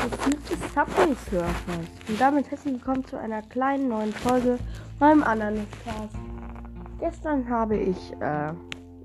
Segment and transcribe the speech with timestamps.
[0.00, 1.88] des Subway Surfers.
[2.08, 4.58] Und damit herzlich willkommen zu einer kleinen neuen Folge
[4.98, 6.16] beim anderen Cast.
[6.98, 8.52] Gestern habe ich, äh,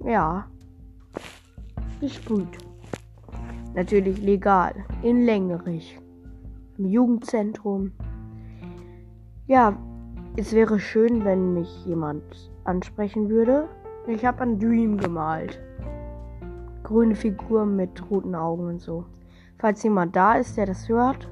[0.05, 0.47] ja,
[1.99, 2.57] gesprüht.
[3.73, 4.73] Natürlich legal,
[5.03, 5.99] in Längerich,
[6.77, 7.91] im Jugendzentrum.
[9.47, 9.77] Ja,
[10.37, 12.23] es wäre schön, wenn mich jemand
[12.63, 13.67] ansprechen würde.
[14.07, 15.59] Ich habe ein Dream gemalt.
[16.83, 19.03] Grüne Figur mit roten Augen und so.
[19.57, 21.27] Falls jemand da ist, der das hört,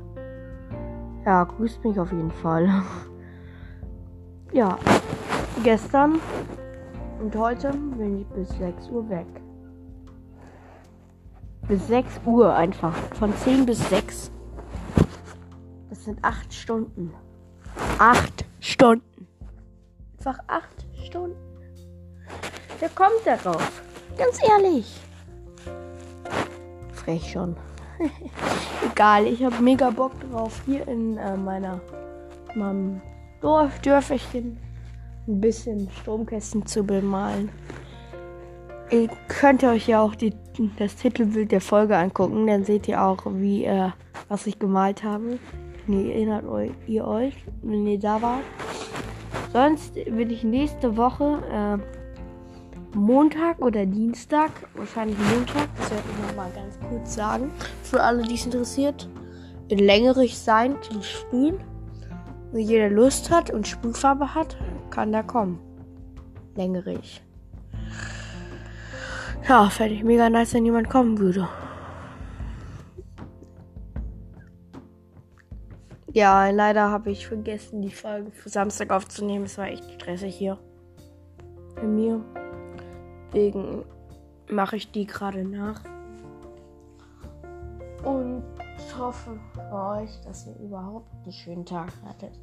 [1.26, 2.70] ja, grüßt mich auf jeden Fall.
[4.54, 4.78] ja,
[5.64, 6.20] gestern
[7.20, 9.28] und heute bin ich bis 6 Uhr weg.
[11.68, 12.94] Bis 6 Uhr einfach.
[13.16, 14.30] Von 10 bis 6.
[15.90, 17.14] Das sind 8 Stunden.
[17.98, 19.28] 8 Stunden.
[20.18, 20.66] Einfach 8
[21.06, 21.38] Stunden.
[22.80, 23.82] Wer kommt darauf?
[24.18, 25.00] Ganz ehrlich.
[26.92, 27.56] Frech schon.
[28.92, 31.80] Egal, ich habe mega Bock drauf, hier in äh, meiner
[32.56, 33.02] meinem
[33.42, 34.58] Dorf, Dörferchen
[35.28, 37.50] ein bisschen Stromkästen zu bemalen.
[38.92, 40.34] Ihr könnt euch ja auch die,
[40.78, 43.90] das Titelbild der Folge angucken, dann seht ihr auch, wie äh,
[44.28, 45.40] was ich gemalt habe.
[45.88, 48.44] Nee, erinnert euch, ihr euch, wenn ihr da wart.
[49.52, 52.03] Sonst will ich nächste Woche äh,
[52.96, 57.52] Montag oder Dienstag, wahrscheinlich Montag, das werde ich nochmal ganz kurz sagen,
[57.84, 59.10] für alle, die es interessiert,
[59.70, 61.60] in Längerich sein zum Sprühen.
[62.52, 64.58] Wenn jeder Lust hat und Sprühfarbe hat,
[64.92, 65.60] kann da kommen.
[66.56, 67.24] Längerich.
[69.50, 71.50] Ja, fände ich mega nice, wenn jemand kommen würde.
[76.12, 79.46] Ja, leider habe ich vergessen, die Folge für Samstag aufzunehmen.
[79.46, 80.60] Es war echt stressig hier.
[81.76, 82.24] Bei mir.
[83.34, 83.84] Deswegen
[84.50, 85.82] mache ich die gerade nach.
[88.04, 88.44] Und
[88.98, 92.40] hoffe für euch, dass ihr überhaupt einen schönen Tag hattet.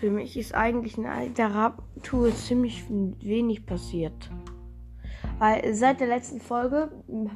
[0.00, 4.30] Für mich ist eigentlich in der Radtour ziemlich wenig passiert.
[5.38, 6.90] Weil seit der letzten Folge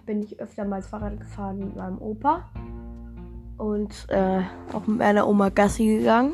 [0.07, 2.51] bin ich öfter mal Fahrrad gefahren mit meinem Opa
[3.59, 4.41] und äh,
[4.73, 6.33] auch mit meiner Oma Gassi gegangen.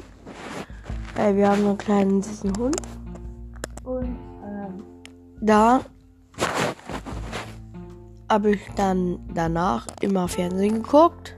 [1.17, 2.77] Weil wir haben einen kleinen süßen Hund.
[3.85, 4.17] Und
[5.41, 5.81] da
[8.29, 11.35] habe ich dann danach immer Fernsehen geguckt.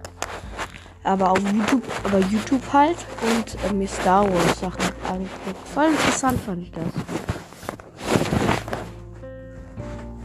[1.03, 2.97] Aber auf YouTube, aber YouTube halt.
[3.23, 5.69] Und äh, mir Star Wars Sachen angeguckt.
[5.73, 6.85] Voll interessant fand ich das.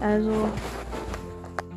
[0.02, 0.50] Also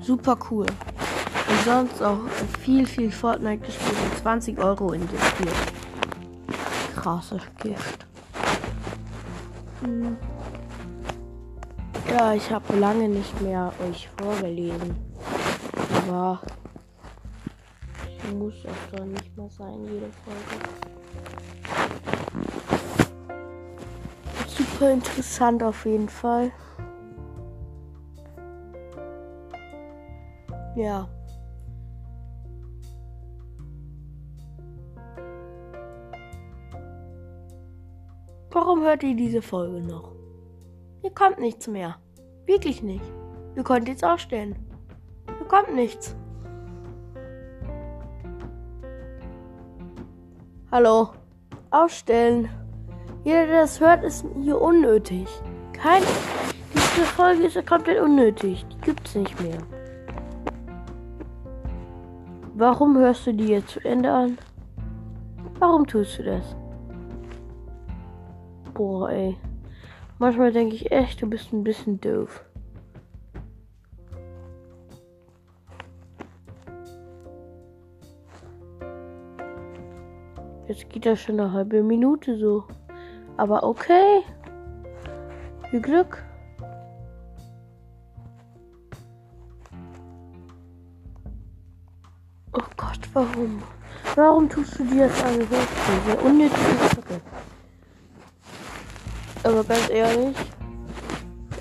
[0.00, 0.66] super cool.
[0.66, 2.18] Und sonst auch
[2.60, 5.54] viel, viel Fortnite gespielt und 20 Euro investiert.
[6.96, 8.06] Krasses Gift.
[9.82, 10.16] Hm.
[12.10, 14.96] Ja, ich habe lange nicht mehr euch vorgelesen.
[16.08, 16.40] Aber
[18.34, 20.64] muss auch doch nicht mehr sein, jede Folge.
[24.46, 26.50] Super interessant auf jeden Fall.
[30.76, 31.08] Ja.
[38.50, 40.17] Warum hört ihr diese Folge noch?
[41.00, 41.96] Hier kommt nichts mehr.
[42.46, 43.04] Wirklich nicht.
[43.54, 44.56] Ihr könnt jetzt ausstellen.
[45.26, 46.16] Hier kommt nichts.
[50.72, 51.10] Hallo.
[51.70, 52.48] Ausstellen.
[53.24, 55.28] Jeder, der das hört, ist hier unnötig.
[55.72, 56.02] Kein.
[56.74, 58.66] Diese Folge ist komplett unnötig.
[58.66, 59.58] Die gibt's nicht mehr.
[62.54, 64.38] Warum hörst du die jetzt zu Ende an?
[65.60, 66.56] Warum tust du das?
[68.74, 69.36] Boah, ey.
[70.20, 72.44] Manchmal denke ich echt, du bist ein bisschen doof.
[80.66, 82.64] Jetzt geht das schon eine halbe Minute so.
[83.36, 84.22] Aber okay.
[85.70, 86.24] Viel Glück.
[92.52, 93.62] Oh Gott, warum?
[94.16, 95.38] Warum tust du dir das an?
[95.38, 96.58] Diese unnötige
[96.94, 97.20] Sache.
[99.44, 100.36] Aber ganz ehrlich,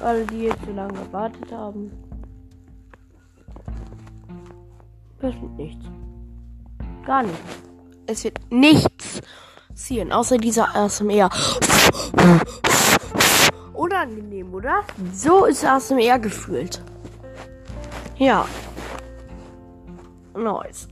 [0.01, 1.91] alle, die jetzt so lange gewartet haben,
[5.19, 5.85] das wird nichts.
[7.05, 7.39] Gar nichts.
[8.05, 9.21] Es wird nichts
[9.69, 11.29] passieren, außer dieser ASMR.
[13.73, 14.83] Unangenehm, oder?
[15.13, 16.81] So ist ASMR gefühlt.
[18.17, 18.47] Ja.
[20.35, 20.87] Nice.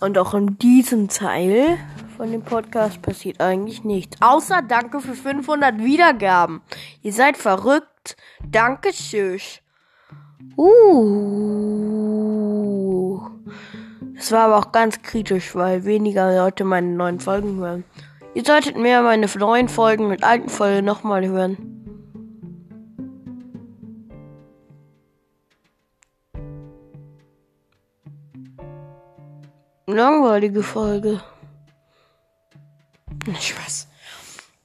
[0.00, 1.78] Und auch in diesem Teil
[2.16, 4.16] von dem Podcast passiert eigentlich nichts.
[4.20, 6.62] Außer danke für 500 Wiedergaben.
[7.02, 8.16] Ihr seid verrückt.
[8.50, 9.40] Dankeschön.
[10.56, 11.80] Uh.
[14.14, 17.84] Das war aber auch ganz kritisch, weil weniger Leute meine neuen Folgen hören.
[18.34, 21.69] Ihr solltet mehr meine neuen Folgen mit alten Folgen nochmal hören.
[29.92, 31.20] Langweilige Folge.
[33.26, 33.88] Spaß.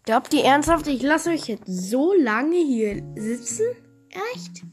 [0.04, 3.66] Glaubt ihr ernsthaft, ich lasse euch jetzt so lange hier sitzen?
[4.34, 4.64] Echt?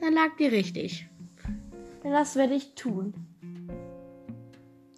[0.00, 1.08] Dann lag ihr richtig.
[2.02, 3.14] Das werde ich tun.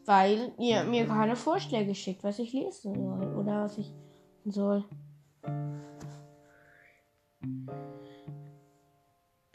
[0.06, 3.92] Weil ihr mir keine Vorschläge schickt, was ich lesen soll oder was ich
[4.46, 4.84] soll.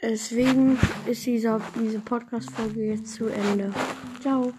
[0.00, 3.72] Deswegen ist diese, diese Podcast-Folge jetzt zu Ende.
[4.20, 4.52] Ciao.